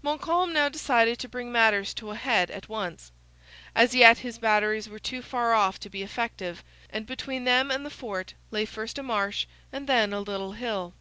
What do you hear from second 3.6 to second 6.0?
As yet his batteries were too far off to